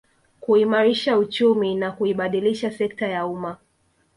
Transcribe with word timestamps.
Kuimarisha 0.39 1.17
uchumi 1.17 1.75
na 1.75 1.91
kuibadilisha 1.91 2.71
sekta 2.71 3.07
ya 3.07 3.25
umma 3.25 3.57